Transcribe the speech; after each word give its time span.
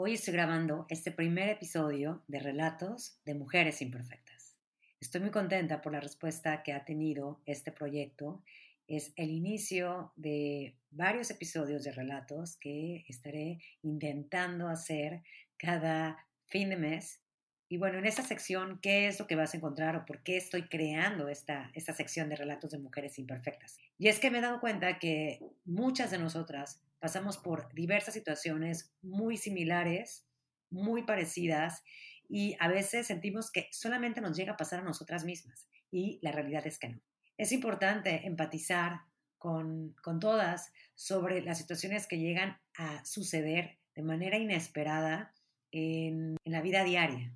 Hoy 0.00 0.14
estoy 0.14 0.34
grabando 0.34 0.86
este 0.90 1.10
primer 1.10 1.48
episodio 1.48 2.22
de 2.28 2.38
Relatos 2.38 3.18
de 3.24 3.34
Mujeres 3.34 3.82
Imperfectas. 3.82 4.54
Estoy 5.00 5.22
muy 5.22 5.32
contenta 5.32 5.82
por 5.82 5.90
la 5.90 5.98
respuesta 5.98 6.62
que 6.62 6.72
ha 6.72 6.84
tenido 6.84 7.40
este 7.46 7.72
proyecto. 7.72 8.44
Es 8.86 9.12
el 9.16 9.28
inicio 9.28 10.12
de 10.14 10.76
varios 10.92 11.32
episodios 11.32 11.82
de 11.82 11.90
relatos 11.90 12.56
que 12.58 13.04
estaré 13.08 13.58
intentando 13.82 14.68
hacer 14.68 15.24
cada 15.56 16.28
fin 16.46 16.70
de 16.70 16.76
mes. 16.76 17.20
Y 17.68 17.76
bueno, 17.76 17.98
en 17.98 18.06
esta 18.06 18.22
sección, 18.22 18.78
¿qué 18.80 19.08
es 19.08 19.18
lo 19.18 19.26
que 19.26 19.36
vas 19.36 19.52
a 19.52 19.58
encontrar 19.58 19.94
o 19.96 20.06
por 20.06 20.22
qué 20.22 20.38
estoy 20.38 20.68
creando 20.68 21.28
esta, 21.28 21.70
esta 21.74 21.92
sección 21.92 22.30
de 22.30 22.36
relatos 22.36 22.70
de 22.70 22.78
mujeres 22.78 23.18
imperfectas? 23.18 23.78
Y 23.98 24.08
es 24.08 24.18
que 24.18 24.30
me 24.30 24.38
he 24.38 24.42
dado 24.42 24.60
cuenta 24.60 24.98
que 24.98 25.40
muchas 25.66 26.10
de 26.10 26.18
nosotras 26.18 26.80
pasamos 26.98 27.36
por 27.36 27.72
diversas 27.74 28.14
situaciones 28.14 28.92
muy 29.02 29.36
similares, 29.36 30.26
muy 30.70 31.02
parecidas 31.02 31.82
y 32.28 32.56
a 32.58 32.68
veces 32.68 33.06
sentimos 33.06 33.50
que 33.50 33.68
solamente 33.70 34.20
nos 34.20 34.36
llega 34.36 34.52
a 34.52 34.56
pasar 34.56 34.80
a 34.80 34.84
nosotras 34.84 35.24
mismas 35.24 35.68
y 35.90 36.18
la 36.22 36.32
realidad 36.32 36.66
es 36.66 36.78
que 36.78 36.88
no. 36.88 37.00
Es 37.36 37.52
importante 37.52 38.26
empatizar 38.26 39.02
con, 39.38 39.94
todas 40.20 40.72
sobre 40.94 41.42
las 41.42 41.58
situaciones 41.58 42.06
que 42.06 42.18
llegan 42.18 42.58
a 42.76 43.04
suceder 43.04 43.78
de 43.94 44.02
manera 44.02 44.36
inesperada 44.36 45.32
en, 45.70 46.36
en 46.44 46.52
la 46.52 46.60
vida 46.60 46.82
diaria. 46.82 47.32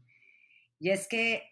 Y 0.82 0.90
es 0.90 1.06
que 1.06 1.44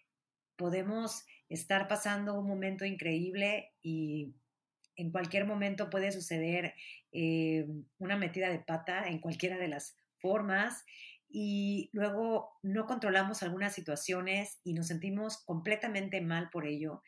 podemos 0.56 1.24
estar 1.48 1.86
pasando 1.86 2.34
un 2.34 2.48
momento 2.48 2.84
increíble 2.84 3.70
y 3.80 4.34
en 4.96 5.12
cualquier 5.12 5.46
momento 5.46 5.88
puede 5.88 6.10
suceder 6.10 6.74
eh, 7.12 7.64
una 7.98 8.16
metida 8.16 8.48
de 8.48 8.58
pata 8.58 9.06
en 9.06 9.20
cualquiera 9.20 9.56
de 9.56 9.68
las 9.68 9.96
formas 10.18 10.84
y 11.28 11.90
luego 11.92 12.58
no 12.64 12.86
controlamos 12.86 13.44
algunas 13.44 13.72
situaciones 13.72 14.58
y 14.64 14.74
nos 14.74 14.88
sentimos 14.88 15.44
completamente 15.44 16.20
mal 16.20 16.50
por 16.50 16.66
ello. 16.66 17.00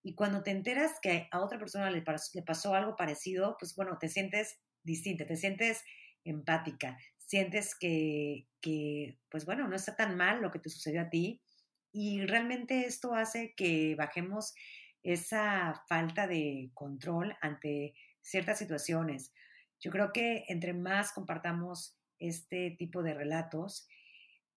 Y 0.00 0.14
cuando 0.14 0.44
te 0.44 0.52
enteras 0.52 0.92
que 1.02 1.26
a 1.32 1.40
otra 1.40 1.58
persona 1.58 1.90
le, 1.90 2.04
pasó 2.46 2.74
algo 2.76 2.94
parecido, 2.94 3.56
pues 3.58 3.74
bueno, 3.74 3.98
te 3.98 4.08
sientes 4.08 4.60
distinta, 4.84 5.26
te 5.26 5.34
sientes 5.34 5.82
empática, 6.22 6.96
sientes 7.18 7.74
que, 7.76 8.46
que, 8.60 9.18
pues 9.28 9.44
bueno, 9.44 9.66
no 9.66 9.74
está 9.74 9.96
tan 9.96 10.16
mal 10.16 10.40
lo 10.40 10.52
que 10.52 10.60
te 10.60 10.70
sucedió 10.70 11.00
a 11.00 11.10
ti. 11.10 11.42
Y 11.92 12.26
realmente 12.26 12.86
esto 12.86 13.14
hace 13.14 13.54
que 13.54 13.94
bajemos 13.96 14.54
esa 15.02 15.82
falta 15.88 16.26
de 16.26 16.70
control 16.74 17.36
ante 17.40 17.94
ciertas 18.20 18.58
situaciones. 18.58 19.32
Yo 19.80 19.90
creo 19.90 20.12
que 20.12 20.44
entre 20.48 20.74
más 20.74 21.12
compartamos 21.12 21.96
este 22.18 22.72
tipo 22.78 23.02
de 23.02 23.14
relatos, 23.14 23.88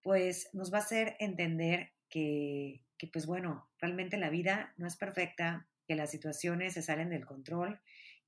pues 0.01 0.49
nos 0.53 0.73
va 0.73 0.79
a 0.79 0.81
hacer 0.81 1.15
entender 1.19 1.93
que, 2.09 2.81
pues 3.13 3.25
bueno, 3.25 3.69
realmente 3.79 4.17
la 4.17 4.29
vida 4.29 4.73
no 4.77 4.87
es 4.87 4.97
perfecta, 4.97 5.67
que 5.87 5.95
las 5.95 6.11
situaciones 6.11 6.73
se 6.73 6.81
salen 6.81 7.09
del 7.09 7.25
control, 7.25 7.79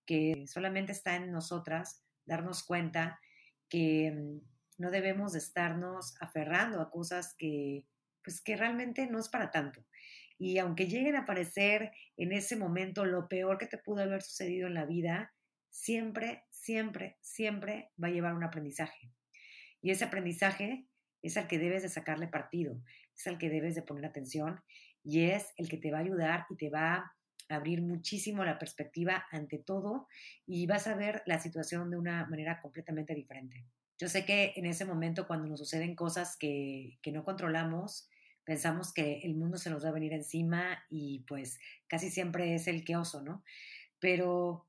que 0.05 0.45
solamente 0.47 0.91
está 0.91 1.15
en 1.15 1.31
nosotras 1.31 2.03
darnos 2.25 2.63
cuenta 2.63 3.19
que 3.69 4.11
mm, 4.11 4.39
no 4.77 4.91
debemos 4.91 5.33
de 5.33 5.39
estarnos 5.39 6.15
aferrando 6.21 6.81
a 6.81 6.89
cosas 6.89 7.35
que, 7.37 7.85
pues 8.23 8.41
que 8.41 8.55
realmente 8.55 9.07
no 9.07 9.19
es 9.19 9.29
para 9.29 9.51
tanto. 9.51 9.85
Y 10.37 10.57
aunque 10.57 10.87
lleguen 10.87 11.15
a 11.15 11.21
aparecer 11.21 11.91
en 12.17 12.31
ese 12.31 12.55
momento 12.55 13.05
lo 13.05 13.27
peor 13.27 13.57
que 13.57 13.67
te 13.67 13.77
pudo 13.77 14.01
haber 14.01 14.21
sucedido 14.21 14.67
en 14.67 14.73
la 14.73 14.85
vida, 14.85 15.33
siempre, 15.69 16.43
siempre, 16.49 17.17
siempre 17.21 17.91
va 18.01 18.07
a 18.07 18.11
llevar 18.11 18.33
un 18.33 18.43
aprendizaje. 18.43 19.11
Y 19.81 19.91
ese 19.91 20.05
aprendizaje 20.05 20.87
es 21.21 21.37
al 21.37 21.47
que 21.47 21.59
debes 21.59 21.83
de 21.83 21.89
sacarle 21.89 22.27
partido, 22.27 22.81
es 23.15 23.27
al 23.27 23.37
que 23.37 23.49
debes 23.49 23.75
de 23.75 23.81
poner 23.81 24.05
atención 24.05 24.61
y 25.03 25.25
es 25.25 25.53
el 25.57 25.69
que 25.69 25.77
te 25.77 25.91
va 25.91 25.97
a 25.97 26.01
ayudar 26.01 26.45
y 26.49 26.55
te 26.55 26.69
va 26.69 26.95
a 26.95 27.15
abrir 27.49 27.81
muchísimo 27.81 28.43
la 28.45 28.59
perspectiva 28.59 29.25
ante 29.31 29.57
todo 29.57 30.07
y 30.45 30.65
vas 30.65 30.87
a 30.87 30.95
ver 30.95 31.21
la 31.25 31.39
situación 31.39 31.89
de 31.89 31.97
una 31.97 32.25
manera 32.27 32.61
completamente 32.61 33.13
diferente. 33.13 33.65
Yo 33.99 34.07
sé 34.07 34.25
que 34.25 34.53
en 34.55 34.65
ese 34.65 34.85
momento 34.85 35.27
cuando 35.27 35.47
nos 35.47 35.59
suceden 35.59 35.95
cosas 35.95 36.37
que, 36.37 36.97
que 37.01 37.11
no 37.11 37.23
controlamos, 37.23 38.09
pensamos 38.45 38.93
que 38.93 39.21
el 39.23 39.35
mundo 39.35 39.57
se 39.57 39.69
nos 39.69 39.85
va 39.85 39.89
a 39.89 39.93
venir 39.93 40.13
encima 40.13 40.83
y 40.89 41.19
pues 41.27 41.59
casi 41.87 42.09
siempre 42.09 42.55
es 42.55 42.67
el 42.67 42.83
que 42.83 42.95
oso, 42.95 43.21
¿no? 43.21 43.43
Pero 43.99 44.67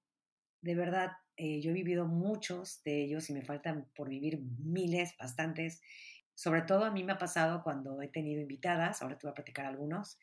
de 0.60 0.74
verdad, 0.74 1.12
eh, 1.36 1.60
yo 1.60 1.70
he 1.70 1.74
vivido 1.74 2.06
muchos 2.06 2.82
de 2.84 3.02
ellos 3.02 3.28
y 3.28 3.34
me 3.34 3.42
faltan 3.42 3.88
por 3.94 4.08
vivir 4.08 4.40
miles, 4.40 5.14
bastantes. 5.18 5.82
Sobre 6.34 6.62
todo 6.62 6.84
a 6.84 6.90
mí 6.90 7.04
me 7.04 7.12
ha 7.12 7.18
pasado 7.18 7.62
cuando 7.62 8.00
he 8.00 8.08
tenido 8.08 8.40
invitadas, 8.40 9.02
ahora 9.02 9.18
te 9.18 9.26
voy 9.26 9.32
a 9.32 9.34
platicar 9.34 9.66
algunos, 9.66 10.18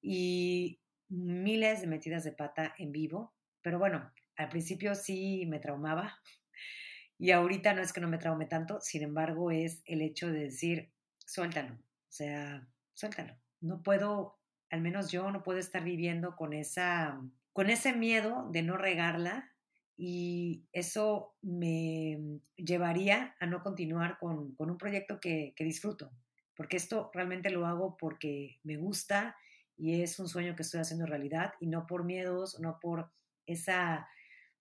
y 0.00 0.80
miles 1.08 1.80
de 1.80 1.86
metidas 1.86 2.24
de 2.24 2.32
pata 2.32 2.74
en 2.78 2.92
vivo. 2.92 3.34
Pero 3.62 3.78
bueno, 3.78 4.12
al 4.36 4.48
principio 4.48 4.94
sí 4.94 5.46
me 5.46 5.60
traumaba 5.60 6.18
y 7.18 7.30
ahorita 7.30 7.74
no 7.74 7.82
es 7.82 7.92
que 7.92 8.00
no 8.00 8.08
me 8.08 8.18
traume 8.18 8.46
tanto, 8.46 8.80
sin 8.80 9.02
embargo 9.02 9.50
es 9.50 9.82
el 9.86 10.02
hecho 10.02 10.30
de 10.30 10.40
decir, 10.40 10.92
suéltalo, 11.24 11.74
o 11.74 12.12
sea, 12.14 12.68
suéltalo. 12.94 13.36
No 13.60 13.82
puedo, 13.82 14.38
al 14.70 14.80
menos 14.80 15.10
yo 15.10 15.30
no 15.30 15.42
puedo 15.42 15.58
estar 15.58 15.84
viviendo 15.84 16.36
con 16.36 16.52
esa, 16.52 17.20
con 17.52 17.70
ese 17.70 17.92
miedo 17.92 18.48
de 18.50 18.62
no 18.62 18.76
regarla 18.76 19.52
y 19.96 20.66
eso 20.72 21.36
me 21.42 22.40
llevaría 22.56 23.36
a 23.38 23.46
no 23.46 23.62
continuar 23.62 24.18
con, 24.18 24.54
un 24.58 24.78
proyecto 24.78 25.20
que, 25.20 25.52
que, 25.54 25.64
disfruto, 25.64 26.10
porque 26.56 26.76
esto 26.76 27.10
realmente 27.14 27.50
lo 27.50 27.66
hago 27.66 27.96
porque 27.96 28.58
me 28.64 28.76
gusta 28.76 29.36
y 29.76 30.02
es 30.02 30.18
un 30.18 30.28
sueño 30.28 30.56
que 30.56 30.62
estoy 30.62 30.80
haciendo 30.80 31.06
realidad 31.06 31.52
y 31.60 31.66
no 31.66 31.86
por 31.86 32.04
miedos, 32.04 32.58
no 32.58 32.78
por 32.80 33.12
esa 33.46 34.08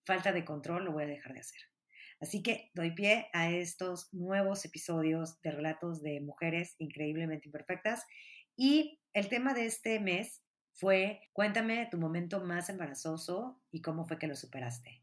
falta 0.05 0.31
de 0.31 0.45
control 0.45 0.85
lo 0.85 0.91
voy 0.91 1.03
a 1.03 1.07
dejar 1.07 1.33
de 1.33 1.39
hacer. 1.39 1.61
Así 2.21 2.43
que 2.43 2.69
doy 2.75 2.91
pie 2.91 3.27
a 3.33 3.49
estos 3.49 4.13
nuevos 4.13 4.63
episodios 4.63 5.41
de 5.41 5.51
relatos 5.51 6.03
de 6.03 6.21
mujeres 6.21 6.75
increíblemente 6.77 7.47
imperfectas. 7.47 8.05
Y 8.55 8.99
el 9.13 9.27
tema 9.27 9.53
de 9.55 9.65
este 9.65 9.99
mes 9.99 10.43
fue, 10.73 11.21
cuéntame 11.33 11.87
tu 11.89 11.97
momento 11.97 12.39
más 12.39 12.69
embarazoso 12.69 13.59
y 13.71 13.81
cómo 13.81 14.05
fue 14.05 14.19
que 14.19 14.27
lo 14.27 14.35
superaste. 14.35 15.01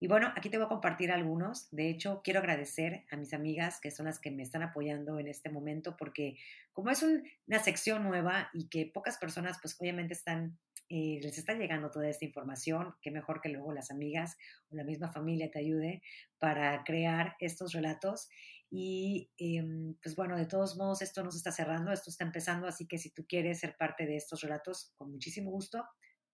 Y 0.00 0.06
bueno, 0.06 0.32
aquí 0.36 0.48
te 0.48 0.58
voy 0.58 0.66
a 0.66 0.68
compartir 0.68 1.10
algunos. 1.10 1.68
De 1.70 1.88
hecho, 1.88 2.20
quiero 2.22 2.38
agradecer 2.38 3.04
a 3.10 3.16
mis 3.16 3.34
amigas 3.34 3.80
que 3.80 3.90
son 3.90 4.06
las 4.06 4.20
que 4.20 4.30
me 4.30 4.44
están 4.44 4.62
apoyando 4.62 5.18
en 5.18 5.26
este 5.26 5.50
momento 5.50 5.96
porque 5.96 6.36
como 6.72 6.90
es 6.90 7.02
una 7.02 7.58
sección 7.58 8.04
nueva 8.04 8.50
y 8.52 8.68
que 8.68 8.86
pocas 8.86 9.18
personas 9.18 9.58
pues 9.60 9.76
obviamente 9.80 10.12
están 10.12 10.58
eh, 10.88 11.18
les 11.22 11.38
está 11.38 11.54
llegando 11.54 11.90
toda 11.90 12.08
esta 12.08 12.24
información, 12.24 12.94
qué 13.02 13.10
mejor 13.10 13.40
que 13.40 13.50
luego 13.50 13.72
las 13.72 13.90
amigas 13.90 14.36
o 14.70 14.76
la 14.76 14.84
misma 14.84 15.12
familia 15.12 15.50
te 15.50 15.58
ayude 15.58 16.02
para 16.38 16.82
crear 16.84 17.36
estos 17.40 17.72
relatos. 17.72 18.28
Y 18.70 19.30
em, 19.38 19.94
pues 20.02 20.14
bueno, 20.14 20.36
de 20.36 20.46
todos 20.46 20.76
modos, 20.76 21.02
esto 21.02 21.22
no 21.22 21.30
se 21.30 21.38
está 21.38 21.52
cerrando, 21.52 21.92
esto 21.92 22.10
está 22.10 22.24
empezando, 22.24 22.66
así 22.66 22.86
que 22.86 22.98
si 22.98 23.10
tú 23.10 23.26
quieres 23.26 23.60
ser 23.60 23.76
parte 23.76 24.06
de 24.06 24.16
estos 24.16 24.42
relatos, 24.42 24.92
con 24.96 25.10
muchísimo 25.10 25.50
gusto, 25.50 25.84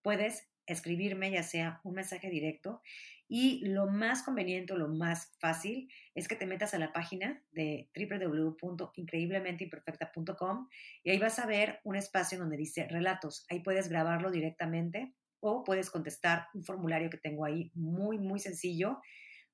puedes 0.03 0.49
escribirme 0.67 1.31
ya 1.31 1.43
sea 1.43 1.81
un 1.85 1.95
mensaje 1.95 2.31
directo 2.31 2.81
y 3.29 3.65
lo 3.67 3.87
más 3.87 4.23
conveniente, 4.23 4.75
lo 4.77 4.89
más 4.89 5.33
fácil 5.39 5.91
es 6.15 6.29
que 6.29 6.37
te 6.37 6.47
metas 6.47 6.73
a 6.75 6.79
la 6.79 6.93
página 6.93 7.43
de 7.53 7.91
www.increíblementeimperfecta.com 7.97 10.69
y 11.03 11.11
ahí 11.11 11.19
vas 11.19 11.39
a 11.39 11.47
ver 11.47 11.81
un 11.85 11.97
espacio 11.97 12.39
donde 12.39 12.57
dice 12.57 12.87
relatos. 12.87 13.45
Ahí 13.49 13.61
puedes 13.61 13.89
grabarlo 13.89 14.31
directamente 14.31 15.15
o 15.41 15.65
puedes 15.65 15.91
contestar 15.91 16.49
un 16.55 16.65
formulario 16.65 17.11
que 17.11 17.19
tengo 17.19 17.45
ahí 17.45 17.71
muy, 17.75 18.19
muy 18.19 18.41
sencillo 18.41 19.01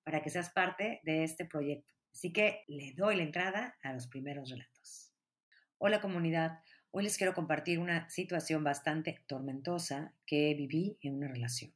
para 0.03 0.23
que 0.23 0.31
seas 0.31 0.51
parte 0.51 1.01
de 1.05 1.25
este 1.25 1.45
proyecto. 1.45 1.93
Así 2.13 2.33
que 2.33 2.65
le 2.67 2.93
doy 2.95 3.17
la 3.17 3.23
entrada 3.23 3.77
a 3.83 3.93
los 3.93 4.09
primeros 4.09 4.51
relatos. 4.51 5.13
Hola 5.79 6.01
comunidad, 6.01 6.59
hoy 6.93 7.05
les 7.05 7.17
quiero 7.17 7.35
compartir 7.35 7.79
una 7.79 8.09
situación 8.11 8.65
bastante 8.65 9.21
tormentosa 9.27 10.13
que 10.27 10.55
viví 10.55 10.99
en 11.03 11.15
una 11.15 11.29
relación. 11.29 11.73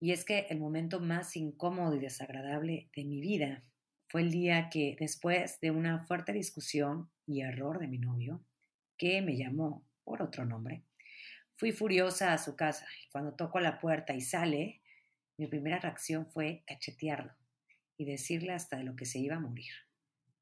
Y 0.00 0.12
es 0.12 0.24
que 0.24 0.46
el 0.50 0.60
momento 0.60 1.00
más 1.00 1.36
incómodo 1.36 1.94
y 1.94 2.00
desagradable 2.00 2.88
de 2.94 3.04
mi 3.04 3.20
vida 3.20 3.62
fue 4.08 4.22
el 4.22 4.30
día 4.30 4.70
que, 4.70 4.96
después 4.98 5.60
de 5.60 5.70
una 5.70 6.04
fuerte 6.04 6.32
discusión 6.32 7.10
y 7.26 7.42
error 7.42 7.78
de 7.78 7.88
mi 7.88 7.98
novio, 7.98 8.40
que 8.96 9.20
me 9.22 9.36
llamó 9.36 9.84
por 10.04 10.22
otro 10.22 10.44
nombre, 10.44 10.82
fui 11.56 11.72
furiosa 11.72 12.32
a 12.32 12.38
su 12.38 12.56
casa 12.56 12.86
cuando 13.12 13.34
toco 13.34 13.60
la 13.60 13.80
puerta 13.80 14.14
y 14.14 14.20
sale, 14.20 14.80
mi 15.36 15.46
primera 15.46 15.78
reacción 15.78 16.26
fue 16.26 16.62
cachetearlo 16.66 17.32
y 17.96 18.04
decirle 18.04 18.52
hasta 18.52 18.76
de 18.76 18.84
lo 18.84 18.96
que 18.96 19.06
se 19.06 19.18
iba 19.18 19.36
a 19.36 19.40
morir. 19.40 19.72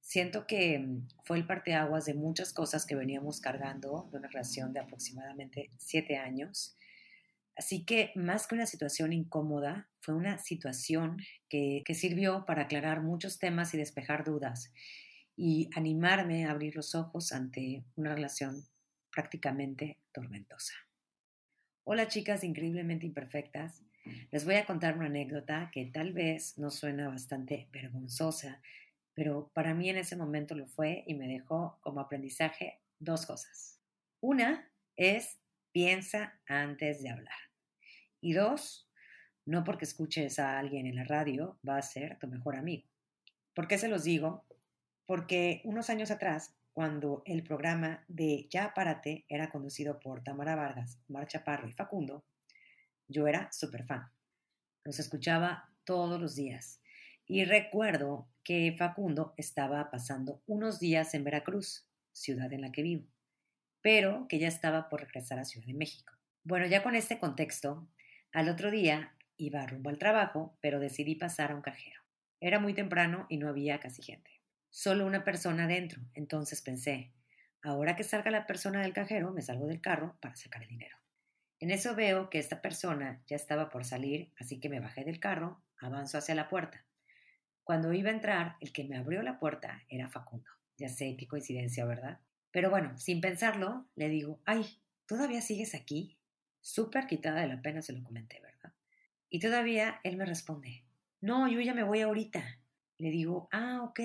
Siento 0.02 0.46
que 0.46 0.78
mm, 0.78 1.08
fue 1.24 1.38
el 1.38 1.46
parteaguas 1.46 2.04
de 2.04 2.12
muchas 2.12 2.52
cosas 2.52 2.84
que 2.84 2.96
veníamos 2.96 3.40
cargando 3.40 4.08
de 4.12 4.18
una 4.18 4.28
relación 4.28 4.74
de 4.74 4.80
aproximadamente 4.80 5.70
siete 5.78 6.18
años 6.18 6.76
Así 7.56 7.84
que 7.84 8.12
más 8.14 8.46
que 8.46 8.54
una 8.54 8.66
situación 8.66 9.12
incómoda, 9.12 9.88
fue 10.00 10.14
una 10.14 10.38
situación 10.38 11.18
que, 11.48 11.84
sirvió 11.94 12.44
para 12.46 12.62
aclarar 12.62 13.02
muchos 13.02 13.38
temas 13.38 13.74
y 13.74 13.78
despejar 13.78 14.24
dudas. 14.24 14.72
y 15.34 15.70
animarme 15.74 16.44
a 16.44 16.50
abrir 16.50 16.76
los 16.76 16.94
ojos 16.94 17.32
ante 17.32 17.84
una 17.96 18.14
relación 18.14 18.66
prácticamente 19.10 19.98
tormentosa. 20.12 20.74
Hola 21.84 22.06
chicas 22.06 22.44
increíblemente 22.44 23.06
imperfectas. 23.06 23.82
Les 24.30 24.44
voy 24.44 24.56
a 24.56 24.66
contar 24.66 24.94
una 24.94 25.06
anécdota 25.06 25.70
que 25.72 25.86
tal 25.86 26.12
vez 26.12 26.58
nos 26.58 26.74
suena 26.74 27.08
bastante 27.08 27.66
vergonzosa, 27.72 28.60
pero 29.14 29.50
para 29.54 29.74
mí 29.74 29.90
en 29.90 29.98
ese 29.98 30.16
momento 30.16 30.54
lo 30.54 30.66
fue 30.66 31.04
y 31.06 31.14
me 31.14 31.28
dejó 31.28 31.78
como 31.82 32.00
aprendizaje 32.00 32.80
dos 32.98 33.26
cosas. 33.26 33.80
Una 34.20 34.70
es 34.96 35.38
piensa 35.72 36.40
antes 36.46 37.02
de 37.02 37.10
hablar. 37.10 37.34
Y 38.20 38.34
dos, 38.34 38.88
no 39.44 39.64
porque 39.64 39.84
escuches 39.84 40.38
a 40.38 40.58
alguien 40.58 40.86
en 40.86 40.96
la 40.96 41.04
radio 41.04 41.58
va 41.68 41.76
a 41.76 41.82
ser 41.82 42.18
tu 42.18 42.28
mejor 42.28 42.56
amigo. 42.56 42.88
¿Por 43.54 43.66
qué 43.66 43.78
se 43.78 43.88
los 43.88 44.04
digo? 44.04 44.46
Porque 45.06 45.60
unos 45.64 45.90
años 45.90 46.10
atrás, 46.10 46.54
cuando 46.72 47.22
el 47.26 47.42
programa 47.42 48.04
de 48.08 48.46
Ya 48.50 48.72
Párate 48.74 49.26
era 49.28 49.50
conducido 49.50 49.98
por 50.00 50.22
Tamara 50.22 50.54
Vargas, 50.56 50.98
Marcha 51.08 51.44
Parro 51.44 51.68
y 51.68 51.72
Facundo, 51.72 52.24
yo 53.08 53.26
era 53.26 53.50
súper 53.52 53.84
fan. 53.84 54.10
Los 54.84 54.98
escuchaba 54.98 55.70
todos 55.84 56.20
los 56.20 56.34
días. 56.34 56.81
Y 57.34 57.46
recuerdo 57.46 58.28
que 58.44 58.74
Facundo 58.76 59.32
estaba 59.38 59.90
pasando 59.90 60.42
unos 60.46 60.78
días 60.78 61.14
en 61.14 61.24
Veracruz, 61.24 61.88
ciudad 62.12 62.52
en 62.52 62.60
la 62.60 62.72
que 62.72 62.82
vivo, 62.82 63.06
pero 63.80 64.26
que 64.28 64.38
ya 64.38 64.48
estaba 64.48 64.90
por 64.90 65.00
regresar 65.00 65.38
a 65.38 65.46
Ciudad 65.46 65.66
de 65.66 65.72
México. 65.72 66.12
Bueno, 66.44 66.66
ya 66.66 66.82
con 66.82 66.94
este 66.94 67.18
contexto, 67.18 67.88
al 68.32 68.50
otro 68.50 68.70
día 68.70 69.14
iba 69.38 69.66
rumbo 69.66 69.88
al 69.88 69.96
trabajo, 69.96 70.58
pero 70.60 70.78
decidí 70.78 71.14
pasar 71.14 71.52
a 71.52 71.54
un 71.54 71.62
cajero. 71.62 72.02
Era 72.38 72.60
muy 72.60 72.74
temprano 72.74 73.24
y 73.30 73.38
no 73.38 73.48
había 73.48 73.80
casi 73.80 74.02
gente. 74.02 74.42
Solo 74.68 75.06
una 75.06 75.24
persona 75.24 75.64
adentro, 75.64 76.02
entonces 76.12 76.60
pensé, 76.60 77.14
ahora 77.62 77.96
que 77.96 78.04
salga 78.04 78.30
la 78.30 78.46
persona 78.46 78.82
del 78.82 78.92
cajero, 78.92 79.32
me 79.32 79.40
salgo 79.40 79.64
del 79.68 79.80
carro 79.80 80.18
para 80.20 80.36
sacar 80.36 80.64
el 80.64 80.68
dinero. 80.68 80.98
En 81.60 81.70
eso 81.70 81.94
veo 81.94 82.28
que 82.28 82.38
esta 82.38 82.60
persona 82.60 83.22
ya 83.26 83.36
estaba 83.36 83.70
por 83.70 83.86
salir, 83.86 84.34
así 84.38 84.60
que 84.60 84.68
me 84.68 84.80
bajé 84.80 85.02
del 85.02 85.18
carro, 85.18 85.62
avanzo 85.78 86.18
hacia 86.18 86.34
la 86.34 86.50
puerta. 86.50 86.84
Cuando 87.64 87.92
iba 87.92 88.10
a 88.10 88.14
entrar, 88.14 88.56
el 88.60 88.72
que 88.72 88.84
me 88.84 88.96
abrió 88.96 89.22
la 89.22 89.38
puerta 89.38 89.84
era 89.88 90.08
Facundo. 90.08 90.50
Ya 90.76 90.88
sé 90.88 91.16
qué 91.16 91.26
coincidencia, 91.26 91.84
¿verdad? 91.84 92.20
Pero 92.50 92.70
bueno, 92.70 92.96
sin 92.98 93.20
pensarlo, 93.20 93.86
le 93.94 94.08
digo, 94.08 94.40
ay, 94.44 94.64
¿todavía 95.06 95.40
sigues 95.40 95.74
aquí? 95.74 96.18
Súper 96.60 97.06
quitada 97.06 97.40
de 97.40 97.48
la 97.48 97.62
pena 97.62 97.82
se 97.82 97.92
lo 97.92 98.02
comenté, 98.02 98.40
¿verdad? 98.40 98.72
Y 99.28 99.40
todavía 99.40 100.00
él 100.04 100.16
me 100.16 100.26
responde, 100.26 100.84
no, 101.20 101.48
yo 101.48 101.60
ya 101.60 101.72
me 101.72 101.84
voy 101.84 102.00
ahorita. 102.00 102.58
Le 102.98 103.10
digo, 103.10 103.48
ah, 103.52 103.82
ok. 103.82 104.00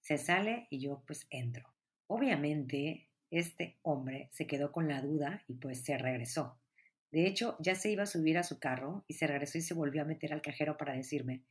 Se 0.00 0.18
sale 0.18 0.68
y 0.70 0.80
yo 0.80 1.02
pues 1.06 1.26
entro. 1.30 1.74
Obviamente, 2.06 3.08
este 3.30 3.78
hombre 3.82 4.30
se 4.32 4.46
quedó 4.46 4.72
con 4.72 4.88
la 4.88 5.02
duda 5.02 5.42
y 5.48 5.54
pues 5.54 5.82
se 5.82 5.98
regresó. 5.98 6.58
De 7.10 7.26
hecho, 7.26 7.56
ya 7.60 7.74
se 7.74 7.90
iba 7.90 8.04
a 8.04 8.06
subir 8.06 8.38
a 8.38 8.42
su 8.42 8.58
carro 8.58 9.04
y 9.08 9.14
se 9.14 9.26
regresó 9.26 9.58
y 9.58 9.62
se 9.62 9.74
volvió 9.74 10.02
a 10.02 10.06
meter 10.06 10.32
al 10.32 10.42
cajero 10.42 10.76
para 10.76 10.94
decirme, 10.94 11.42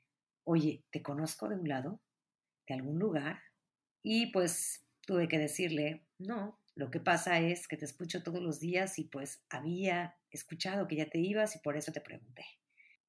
oye, 0.47 0.85
¿te 0.91 1.01
conozco 1.01 1.49
de 1.49 1.55
un 1.55 1.67
lado? 1.67 1.99
¿De 2.67 2.73
algún 2.73 2.99
lugar? 2.99 3.41
Y 4.01 4.31
pues 4.31 4.87
tuve 5.05 5.27
que 5.27 5.37
decirle, 5.37 6.05
no, 6.17 6.61
lo 6.73 6.89
que 6.89 7.01
pasa 7.01 7.39
es 7.39 7.67
que 7.67 7.75
te 7.75 7.83
escucho 7.83 8.23
todos 8.23 8.41
los 8.41 8.59
días 8.59 8.97
y 8.97 9.03
pues 9.03 9.43
había 9.49 10.15
escuchado 10.31 10.87
que 10.87 10.95
ya 10.95 11.09
te 11.09 11.19
ibas 11.19 11.55
y 11.57 11.59
por 11.59 11.75
eso 11.75 11.91
te 11.91 11.99
pregunté. 11.99 12.45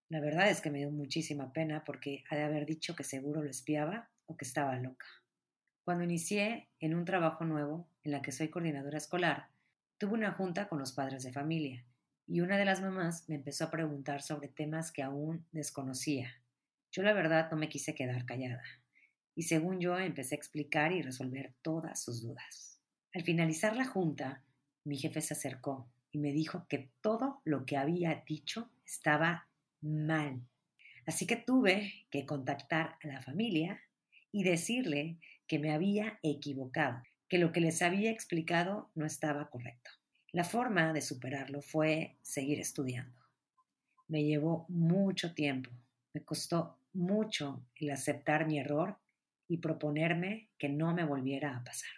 La 0.09 0.21
verdad 0.21 0.51
es 0.51 0.61
que 0.61 0.71
me 0.71 0.79
dio 0.79 0.91
muchísima 0.91 1.53
pena 1.53 1.85
porque 1.85 2.25
ha 2.29 2.37
de 2.37 2.43
haber 2.43 2.67
dicho 2.67 2.97
que 2.97 3.05
seguro 3.05 3.43
lo 3.43 3.51
espiaba 3.51 4.11
o 4.27 4.37
que 4.37 4.45
estaba 4.45 4.75
loca. 4.77 5.07
Cuando 5.85 6.03
inicié 6.03 6.71
en 6.81 6.95
un 6.95 7.05
trabajo 7.05 7.45
nuevo 7.45 7.89
en 8.03 8.13
la 8.13 8.21
que 8.21 8.33
soy 8.33 8.49
coordinadora 8.49 8.99
escolar, 8.99 9.51
tuve 9.97 10.15
una 10.15 10.33
junta 10.33 10.69
con 10.69 10.81
los 10.81 10.93
padres 10.93 11.23
de 11.23 11.33
familia 11.33 11.87
y 12.27 12.41
una 12.41 12.57
de 12.59 12.65
las 12.65 12.83
mamás 12.83 13.29
me 13.29 13.37
empezó 13.37 13.67
a 13.67 13.71
preguntar 13.71 14.23
sobre 14.23 14.49
temas 14.49 14.91
que 14.91 15.05
aún 15.05 15.47
desconocía. 15.53 16.43
Yo 16.91 17.03
la 17.03 17.13
verdad 17.13 17.51
no 17.51 17.57
me 17.57 17.69
quise 17.69 17.95
quedar 17.95 18.25
callada, 18.25 18.63
y 19.35 19.43
según 19.43 19.79
yo 19.81 19.99
empecé 19.99 20.35
a 20.35 20.39
explicar 20.39 20.93
y 20.93 21.03
resolver 21.03 21.55
todas 21.63 22.03
sus 22.03 22.23
dudas. 22.23 22.81
Al 23.15 23.23
finalizar 23.23 23.77
la 23.77 23.85
junta, 23.85 24.45
mi 24.85 24.97
jefe 24.97 25.21
se 25.21 25.35
acercó 25.35 25.91
y 26.11 26.19
me 26.19 26.33
dijo 26.33 26.67
que 26.69 26.91
todo 27.01 27.41
lo 27.45 27.67
que 27.67 27.77
había 27.77 28.23
dicho 28.27 28.71
estaba 28.85 29.49
mal. 29.81 30.43
Así 31.07 31.27
que 31.27 31.37
tuve 31.37 32.07
que 32.11 32.27
contactar 32.27 32.97
a 33.03 33.07
la 33.07 33.21
familia 33.21 33.81
y 34.33 34.45
decirle 34.45 35.19
que 35.47 35.59
me 35.59 35.73
había 35.73 36.19
equivocado, 36.23 37.03
que 37.29 37.39
lo 37.39 37.53
que 37.53 37.61
les 37.61 37.83
había 37.83 38.11
explicado 38.11 38.91
no 38.95 39.07
estaba 39.07 39.51
correcto. 39.51 39.91
La 40.33 40.45
forma 40.45 40.93
de 40.93 41.01
superarlo 41.01 41.63
fue 41.63 42.19
seguir 42.23 42.61
estudiando. 42.61 43.19
Me 44.07 44.25
llevó 44.25 44.67
mucho 44.69 45.35
tiempo, 45.35 45.71
me 46.19 46.25
costó 46.25 46.77
mucho 46.93 47.65
el 47.77 47.91
aceptar 47.91 48.45
mi 48.45 48.59
error 48.59 48.99
y 49.47 49.59
proponerme 49.59 50.49
que 50.59 50.69
no 50.69 50.93
me 50.93 51.05
volviera 51.05 51.57
a 51.57 51.63
pasar. 51.63 51.91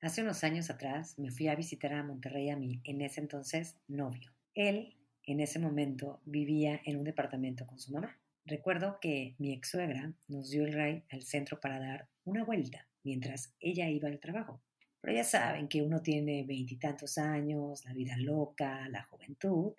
Hace 0.00 0.22
unos 0.22 0.42
años 0.42 0.70
atrás 0.70 1.18
me 1.18 1.30
fui 1.30 1.48
a 1.48 1.54
visitar 1.54 1.92
a 1.92 2.02
Monterrey 2.02 2.48
a 2.48 2.56
mi, 2.56 2.80
en 2.84 3.02
ese 3.02 3.20
entonces, 3.20 3.76
novio. 3.88 4.32
Él, 4.54 4.96
en 5.24 5.40
ese 5.40 5.58
momento, 5.58 6.22
vivía 6.24 6.80
en 6.86 6.96
un 6.96 7.04
departamento 7.04 7.66
con 7.66 7.78
su 7.78 7.92
mamá. 7.92 8.18
Recuerdo 8.46 9.00
que 9.00 9.34
mi 9.38 9.52
ex 9.52 9.68
suegra 9.68 10.14
nos 10.28 10.48
dio 10.48 10.64
el 10.64 10.72
ride 10.72 11.04
al 11.10 11.22
centro 11.22 11.60
para 11.60 11.78
dar 11.78 12.08
una 12.24 12.42
vuelta 12.42 12.88
mientras 13.04 13.52
ella 13.60 13.90
iba 13.90 14.08
al 14.08 14.18
trabajo. 14.18 14.62
Pero 15.06 15.18
ya 15.18 15.24
saben 15.24 15.68
que 15.68 15.82
uno 15.82 16.02
tiene 16.02 16.42
veintitantos 16.42 17.16
años, 17.16 17.84
la 17.84 17.92
vida 17.92 18.16
loca, 18.16 18.88
la 18.88 19.04
juventud, 19.04 19.72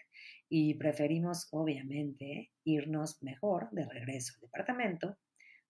y 0.48 0.76
preferimos 0.76 1.50
obviamente 1.52 2.54
irnos 2.64 3.22
mejor 3.22 3.70
de 3.72 3.86
regreso 3.90 4.36
al 4.36 4.44
departamento. 4.44 5.18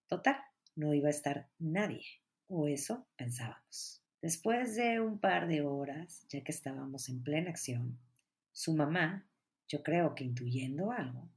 Total, 0.06 0.38
no 0.75 0.94
iba 0.94 1.07
a 1.07 1.09
estar 1.09 1.50
nadie, 1.57 2.06
o 2.45 2.68
eso 2.68 3.07
pensábamos. 3.15 4.04
Después 4.21 4.75
de 4.75 5.00
un 5.00 5.18
par 5.18 5.48
de 5.48 5.63
horas, 5.63 6.27
ya 6.30 6.44
que 6.44 6.51
estábamos 6.51 7.09
en 7.09 7.24
plena 7.24 7.50
acción, 7.50 7.98
su 8.51 8.75
mamá, 8.75 9.27
yo 9.68 9.81
creo 9.81 10.13
que 10.13 10.24
intuyendo 10.24 10.92
algo, 10.92 11.31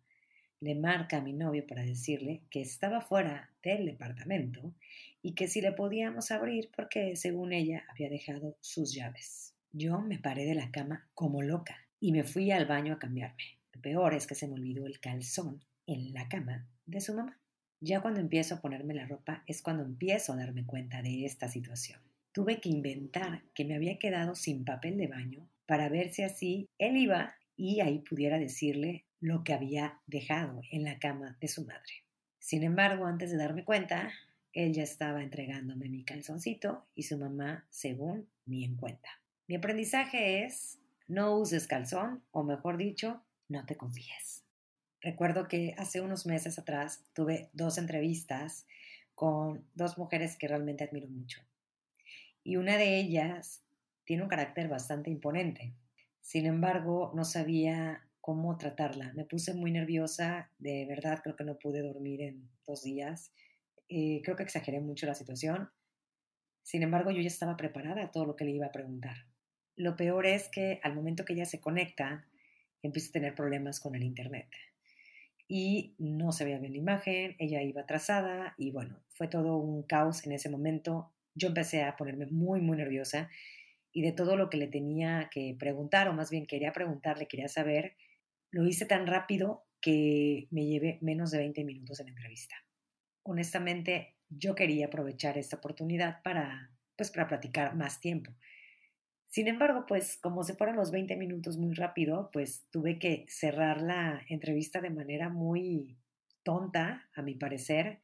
le 0.60 0.74
marca 0.74 1.16
a 1.16 1.22
mi 1.22 1.32
novio 1.32 1.66
para 1.66 1.84
decirle 1.84 2.42
que 2.50 2.60
estaba 2.60 3.00
fuera 3.00 3.50
del 3.62 3.86
departamento 3.86 4.74
y 5.22 5.34
que 5.34 5.48
si 5.48 5.60
le 5.60 5.72
podíamos 5.72 6.30
abrir 6.30 6.70
porque, 6.74 7.16
según 7.16 7.52
ella, 7.52 7.84
había 7.88 8.08
dejado 8.08 8.56
sus 8.60 8.94
llaves. 8.94 9.54
Yo 9.72 10.00
me 10.00 10.18
paré 10.18 10.44
de 10.44 10.54
la 10.54 10.70
cama 10.70 11.08
como 11.14 11.42
loca 11.42 11.86
y 12.00 12.12
me 12.12 12.24
fui 12.24 12.50
al 12.50 12.66
baño 12.66 12.94
a 12.94 12.98
cambiarme. 12.98 13.58
Lo 13.72 13.80
peor 13.80 14.14
es 14.14 14.26
que 14.26 14.34
se 14.34 14.48
me 14.48 14.54
olvidó 14.54 14.86
el 14.86 15.00
calzón 15.00 15.62
en 15.86 16.12
la 16.12 16.28
cama 16.28 16.66
de 16.86 17.00
su 17.00 17.14
mamá. 17.14 17.38
Ya 17.80 18.02
cuando 18.02 18.20
empiezo 18.20 18.56
a 18.56 18.60
ponerme 18.60 18.94
la 18.94 19.06
ropa 19.06 19.42
es 19.46 19.62
cuando 19.62 19.84
empiezo 19.84 20.32
a 20.32 20.36
darme 20.36 20.66
cuenta 20.66 21.02
de 21.02 21.24
esta 21.24 21.48
situación. 21.48 22.00
Tuve 22.32 22.60
que 22.60 22.68
inventar 22.68 23.42
que 23.54 23.64
me 23.64 23.74
había 23.74 23.98
quedado 23.98 24.34
sin 24.34 24.64
papel 24.64 24.96
de 24.98 25.06
baño 25.06 25.48
para 25.66 25.88
ver 25.88 26.12
si 26.12 26.22
así 26.22 26.68
él 26.78 26.96
iba 26.96 27.34
y 27.56 27.80
ahí 27.80 28.00
pudiera 28.00 28.38
decirle 28.38 29.04
lo 29.20 29.44
que 29.44 29.52
había 29.52 30.00
dejado 30.06 30.62
en 30.70 30.84
la 30.84 30.98
cama 30.98 31.36
de 31.40 31.48
su 31.48 31.64
madre. 31.64 32.04
Sin 32.38 32.62
embargo, 32.62 33.06
antes 33.06 33.30
de 33.30 33.36
darme 33.36 33.64
cuenta, 33.64 34.10
él 34.52 34.72
ya 34.72 34.82
estaba 34.82 35.22
entregándome 35.22 35.88
mi 35.88 36.04
calzoncito 36.04 36.86
y 36.94 37.04
su 37.04 37.18
mamá, 37.18 37.66
según, 37.70 38.28
ni 38.46 38.64
en 38.64 38.76
cuenta. 38.76 39.08
Mi 39.46 39.56
aprendizaje 39.56 40.44
es 40.44 40.78
no 41.08 41.36
uses 41.36 41.66
calzón, 41.66 42.22
o 42.30 42.44
mejor 42.44 42.76
dicho, 42.76 43.22
no 43.48 43.66
te 43.66 43.76
confíes. 43.76 44.44
Recuerdo 45.00 45.48
que 45.48 45.74
hace 45.78 46.00
unos 46.00 46.26
meses 46.26 46.58
atrás 46.58 47.02
tuve 47.14 47.48
dos 47.52 47.78
entrevistas 47.78 48.66
con 49.14 49.64
dos 49.74 49.98
mujeres 49.98 50.36
que 50.36 50.46
realmente 50.46 50.84
admiro 50.84 51.08
mucho. 51.08 51.40
Y 52.44 52.56
una 52.56 52.76
de 52.76 52.98
ellas 52.98 53.62
tiene 54.04 54.22
un 54.22 54.28
carácter 54.28 54.68
bastante 54.68 55.10
imponente. 55.10 55.72
Sin 56.20 56.46
embargo, 56.46 57.12
no 57.14 57.24
sabía 57.24 58.06
cómo 58.20 58.56
tratarla. 58.56 59.12
Me 59.14 59.24
puse 59.24 59.54
muy 59.54 59.70
nerviosa, 59.72 60.50
de 60.58 60.86
verdad 60.86 61.20
creo 61.22 61.36
que 61.36 61.44
no 61.44 61.58
pude 61.58 61.82
dormir 61.82 62.22
en 62.22 62.48
dos 62.66 62.82
días. 62.82 63.32
Eh, 63.90 64.22
creo 64.22 64.36
que 64.36 64.44
exageré 64.44 64.80
mucho 64.80 65.06
la 65.06 65.14
situación. 65.14 65.68
Sin 66.62 66.84
embargo, 66.84 67.10
yo 67.10 67.20
ya 67.20 67.26
estaba 67.26 67.56
preparada 67.56 68.04
a 68.04 68.10
todo 68.12 68.24
lo 68.24 68.36
que 68.36 68.44
le 68.44 68.52
iba 68.52 68.66
a 68.66 68.72
preguntar. 68.72 69.26
Lo 69.74 69.96
peor 69.96 70.26
es 70.26 70.48
que 70.48 70.78
al 70.84 70.94
momento 70.94 71.24
que 71.24 71.32
ella 71.32 71.44
se 71.44 71.60
conecta, 71.60 72.28
empieza 72.82 73.08
a 73.08 73.12
tener 73.12 73.34
problemas 73.34 73.80
con 73.80 73.96
el 73.96 74.04
Internet. 74.04 74.48
Y 75.48 75.96
no 75.98 76.30
se 76.30 76.44
veía 76.44 76.60
bien 76.60 76.72
la 76.72 76.78
imagen, 76.78 77.34
ella 77.40 77.62
iba 77.62 77.82
atrasada 77.82 78.54
y 78.56 78.70
bueno, 78.70 79.02
fue 79.08 79.26
todo 79.26 79.56
un 79.56 79.82
caos 79.82 80.24
en 80.24 80.32
ese 80.32 80.48
momento. 80.48 81.12
Yo 81.34 81.48
empecé 81.48 81.82
a 81.82 81.96
ponerme 81.96 82.26
muy, 82.26 82.60
muy 82.60 82.76
nerviosa 82.76 83.28
y 83.92 84.02
de 84.02 84.12
todo 84.12 84.36
lo 84.36 84.48
que 84.48 84.58
le 84.58 84.68
tenía 84.68 85.28
que 85.32 85.56
preguntar, 85.58 86.06
o 86.06 86.12
más 86.12 86.30
bien 86.30 86.46
quería 86.46 86.72
preguntarle, 86.72 87.26
quería 87.26 87.48
saber, 87.48 87.96
lo 88.52 88.64
hice 88.68 88.86
tan 88.86 89.08
rápido 89.08 89.64
que 89.80 90.46
me 90.52 90.66
llevé 90.66 90.98
menos 91.00 91.32
de 91.32 91.38
20 91.38 91.64
minutos 91.64 91.98
en 91.98 92.06
la 92.06 92.12
entrevista. 92.12 92.54
Honestamente, 93.22 94.16
yo 94.28 94.54
quería 94.54 94.86
aprovechar 94.86 95.38
esta 95.38 95.56
oportunidad 95.56 96.22
para, 96.22 96.70
pues, 96.96 97.10
para 97.10 97.28
platicar 97.28 97.76
más 97.76 98.00
tiempo. 98.00 98.32
Sin 99.28 99.46
embargo, 99.46 99.86
pues 99.86 100.18
como 100.20 100.42
se 100.42 100.54
fueron 100.54 100.76
los 100.76 100.90
20 100.90 101.16
minutos 101.16 101.56
muy 101.56 101.74
rápido, 101.74 102.30
pues 102.32 102.66
tuve 102.70 102.98
que 102.98 103.26
cerrar 103.28 103.80
la 103.80 104.22
entrevista 104.28 104.80
de 104.80 104.90
manera 104.90 105.28
muy 105.28 105.98
tonta, 106.42 107.08
a 107.14 107.22
mi 107.22 107.34
parecer, 107.36 108.00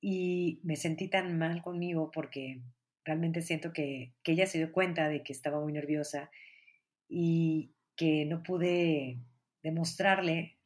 y 0.00 0.60
me 0.62 0.76
sentí 0.76 1.08
tan 1.08 1.38
mal 1.38 1.62
conmigo 1.62 2.10
porque 2.10 2.60
realmente 3.06 3.40
siento 3.40 3.72
que, 3.72 4.12
que 4.22 4.32
ella 4.32 4.46
se 4.46 4.58
dio 4.58 4.70
cuenta 4.70 5.08
de 5.08 5.22
que 5.22 5.32
estaba 5.32 5.60
muy 5.60 5.72
nerviosa 5.72 6.30
y 7.08 7.72
que 7.96 8.26
no 8.26 8.42
pude 8.42 9.20
demostrarle 9.62 10.58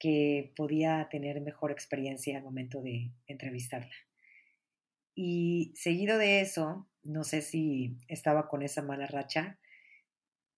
que 0.00 0.52
podía 0.56 1.06
tener 1.10 1.40
mejor 1.42 1.70
experiencia 1.70 2.38
al 2.38 2.42
momento 2.42 2.80
de 2.80 3.12
entrevistarla. 3.26 3.94
Y 5.14 5.72
seguido 5.76 6.16
de 6.16 6.40
eso, 6.40 6.88
no 7.02 7.22
sé 7.22 7.42
si 7.42 7.98
estaba 8.08 8.48
con 8.48 8.62
esa 8.62 8.82
mala 8.82 9.06
racha, 9.06 9.60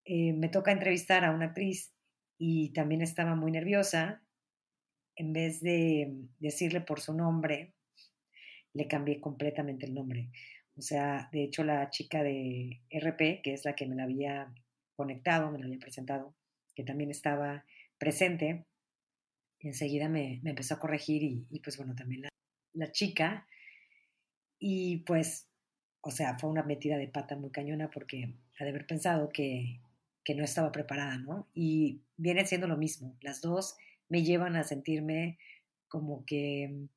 eh, 0.05 0.31
me 0.33 0.47
toca 0.47 0.71
entrevistar 0.71 1.25
a 1.25 1.31
una 1.31 1.47
actriz 1.47 1.93
y 2.37 2.71
también 2.71 3.01
estaba 3.01 3.35
muy 3.35 3.51
nerviosa. 3.51 4.23
En 5.15 5.33
vez 5.33 5.61
de 5.61 6.13
decirle 6.39 6.79
por 6.79 7.01
su 7.01 7.13
nombre, 7.13 7.73
le 8.73 8.87
cambié 8.87 9.19
completamente 9.19 9.85
el 9.85 9.93
nombre. 9.93 10.31
O 10.77 10.81
sea, 10.81 11.29
de 11.33 11.43
hecho 11.43 11.65
la 11.65 11.89
chica 11.89 12.23
de 12.23 12.81
RP, 12.89 13.41
que 13.43 13.53
es 13.53 13.65
la 13.65 13.75
que 13.75 13.87
me 13.87 13.95
la 13.95 14.03
había 14.03 14.53
conectado, 14.95 15.51
me 15.51 15.59
la 15.59 15.65
había 15.65 15.79
presentado, 15.79 16.33
que 16.75 16.83
también 16.83 17.11
estaba 17.11 17.65
presente, 17.97 18.65
enseguida 19.67 20.09
me, 20.09 20.41
empezó 20.43 20.75
a 20.75 20.79
corregir 20.79 21.23
y, 21.23 21.59
pues 21.59 21.77
bueno, 21.77 21.95
también 21.95 22.23
la, 22.23 22.29
la 22.73 22.91
chica 22.91 23.47
y 24.59 24.97
pues, 24.99 25.49
o 26.01 26.11
sea, 26.11 26.37
fue 26.37 26.49
una 26.49 26.63
metida 26.63 26.97
de 26.97 27.07
pata 27.07 27.35
muy 27.35 27.51
cañona 27.51 27.89
porque 27.89 28.33
ha 28.59 28.63
de 28.63 28.69
haber 28.69 28.85
pensado 28.87 29.29
que, 29.29 29.81
que 30.23 30.35
no 30.35 30.43
estaba 30.43 30.71
preparada, 30.71 31.17
¿no? 31.17 31.47
Y 31.53 32.01
viene 32.17 32.45
siendo 32.45 32.67
lo 32.67 32.77
mismo. 32.77 33.17
Las 33.21 33.41
dos 33.41 33.75
me 34.09 34.23
llevan 34.23 34.55
a 34.55 34.63
sentirme 34.63 35.37
como 35.87 36.25
que, 36.25 36.87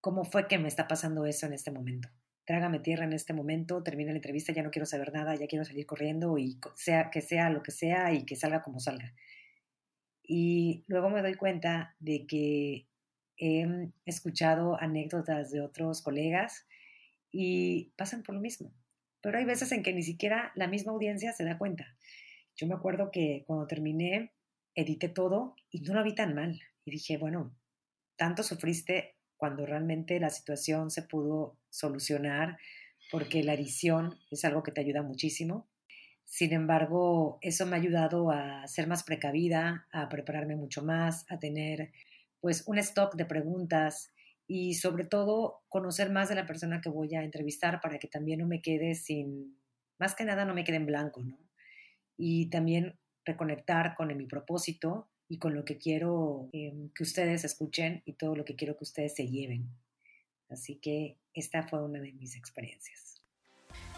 ¿cómo 0.00 0.24
fue 0.24 0.48
que 0.48 0.58
me 0.58 0.68
está 0.68 0.88
pasando 0.88 1.26
eso 1.26 1.46
en 1.46 1.52
este 1.52 1.70
momento? 1.70 2.08
Trágame 2.44 2.80
tierra 2.80 3.04
en 3.04 3.12
este 3.12 3.34
momento, 3.34 3.82
termina 3.82 4.10
la 4.10 4.16
entrevista, 4.16 4.52
ya 4.52 4.62
no 4.62 4.70
quiero 4.70 4.86
saber 4.86 5.12
nada, 5.12 5.34
ya 5.34 5.46
quiero 5.46 5.64
salir 5.64 5.86
corriendo 5.86 6.38
y 6.38 6.58
sea 6.74 7.10
que 7.10 7.20
sea 7.20 7.50
lo 7.50 7.62
que 7.62 7.72
sea 7.72 8.12
y 8.12 8.24
que 8.24 8.36
salga 8.36 8.62
como 8.62 8.80
salga. 8.80 9.14
Y 10.30 10.84
luego 10.86 11.08
me 11.08 11.22
doy 11.22 11.34
cuenta 11.34 11.96
de 11.98 12.26
que 12.26 12.86
he 13.38 13.66
escuchado 14.04 14.78
anécdotas 14.78 15.50
de 15.50 15.62
otros 15.62 16.02
colegas 16.02 16.66
y 17.32 17.92
pasan 17.96 18.22
por 18.22 18.34
lo 18.34 18.40
mismo. 18.40 18.72
Pero 19.22 19.38
hay 19.38 19.46
veces 19.46 19.72
en 19.72 19.82
que 19.82 19.94
ni 19.94 20.02
siquiera 20.02 20.52
la 20.54 20.68
misma 20.68 20.92
audiencia 20.92 21.32
se 21.32 21.44
da 21.44 21.56
cuenta. 21.56 21.96
Yo 22.56 22.66
me 22.66 22.74
acuerdo 22.74 23.10
que 23.10 23.44
cuando 23.46 23.66
terminé, 23.66 24.32
edité 24.74 25.08
todo 25.08 25.56
y 25.70 25.80
no 25.80 25.94
lo 25.94 26.04
vi 26.04 26.14
tan 26.14 26.34
mal. 26.34 26.60
Y 26.84 26.90
dije, 26.90 27.16
bueno, 27.16 27.56
tanto 28.16 28.42
sufriste 28.42 29.16
cuando 29.38 29.64
realmente 29.64 30.20
la 30.20 30.28
situación 30.28 30.90
se 30.90 31.02
pudo 31.02 31.56
solucionar, 31.70 32.58
porque 33.10 33.42
la 33.42 33.54
edición 33.54 34.18
es 34.30 34.44
algo 34.44 34.62
que 34.62 34.72
te 34.72 34.82
ayuda 34.82 35.02
muchísimo. 35.02 35.68
Sin 36.28 36.52
embargo, 36.52 37.38
eso 37.40 37.64
me 37.64 37.74
ha 37.74 37.80
ayudado 37.80 38.30
a 38.30 38.66
ser 38.68 38.86
más 38.86 39.02
precavida, 39.02 39.88
a 39.90 40.10
prepararme 40.10 40.56
mucho 40.56 40.84
más, 40.84 41.24
a 41.30 41.38
tener 41.38 41.90
pues 42.40 42.64
un 42.66 42.78
stock 42.78 43.16
de 43.16 43.24
preguntas 43.24 44.12
y 44.46 44.74
sobre 44.74 45.04
todo 45.04 45.62
conocer 45.68 46.10
más 46.10 46.28
de 46.28 46.34
la 46.34 46.46
persona 46.46 46.82
que 46.82 46.90
voy 46.90 47.14
a 47.14 47.24
entrevistar 47.24 47.80
para 47.80 47.98
que 47.98 48.08
también 48.08 48.40
no 48.40 48.46
me 48.46 48.60
quede 48.60 48.94
sin, 48.94 49.58
más 49.98 50.14
que 50.14 50.24
nada 50.26 50.44
no 50.44 50.54
me 50.54 50.64
quede 50.64 50.76
en 50.76 50.86
blanco, 50.86 51.22
¿no? 51.22 51.38
Y 52.18 52.50
también 52.50 52.98
reconectar 53.24 53.94
con 53.96 54.14
mi 54.14 54.26
propósito 54.26 55.08
y 55.28 55.38
con 55.38 55.54
lo 55.54 55.64
que 55.64 55.78
quiero 55.78 56.50
em, 56.52 56.90
que 56.90 57.04
ustedes 57.04 57.44
escuchen 57.44 58.02
y 58.04 58.12
todo 58.14 58.36
lo 58.36 58.44
que 58.44 58.54
quiero 58.54 58.76
que 58.76 58.84
ustedes 58.84 59.14
se 59.14 59.26
lleven. 59.26 59.70
Así 60.50 60.76
que 60.76 61.16
esta 61.32 61.62
fue 61.66 61.82
una 61.82 62.00
de 62.00 62.12
mis 62.12 62.36
experiencias. 62.36 63.07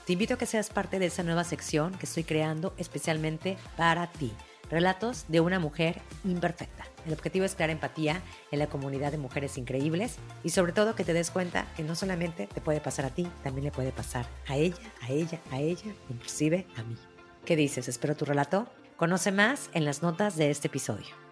Te 0.07 0.15
invito 0.15 0.35
a 0.35 0.39
que 0.39 0.47
seas 0.47 0.71
parte 0.71 0.99
de 0.99 1.07
esa 1.07 1.23
nueva 1.23 1.45
sección 1.45 1.93
que 1.95 2.07
estoy 2.07 2.25
creando 2.25 2.75
especialmente 2.79 3.59
para 3.77 4.11
ti. 4.11 4.33
Relatos 4.71 5.25
de 5.29 5.41
una 5.41 5.59
mujer 5.59 6.01
imperfecta. 6.25 6.85
El 7.07 7.13
objetivo 7.13 7.45
es 7.45 7.55
crear 7.55 7.71
empatía 7.71 8.23
en 8.51 8.61
la 8.61 8.69
comunidad 8.69 9.13
de 9.13 9.19
mujeres 9.19 9.59
increíbles 9.59 10.17
y 10.45 10.51
sobre 10.51 10.73
todo 10.73 10.95
que 10.95 11.05
te 11.05 11.13
des 11.13 11.31
cuenta 11.31 11.67
que 11.77 11.83
no 11.83 11.95
solamente 11.95 12.47
te 12.47 12.61
puede 12.61 12.81
pasar 12.81 13.05
a 13.05 13.11
ti, 13.11 13.29
también 13.43 13.65
le 13.65 13.73
puede 13.73 13.93
pasar 13.93 14.27
a 14.47 14.57
ella, 14.57 14.93
a 15.03 15.11
ella, 15.11 15.41
a 15.51 15.61
ella, 15.61 15.93
inclusive 16.09 16.67
a 16.77 16.83
mí. 16.83 16.97
¿Qué 17.45 17.57
dices? 17.57 17.89
Espero 17.89 18.15
tu 18.15 18.25
relato. 18.25 18.69
Conoce 18.97 19.33
más 19.33 19.71
en 19.73 19.85
las 19.85 20.03
notas 20.03 20.37
de 20.37 20.51
este 20.51 20.69
episodio. 20.69 21.30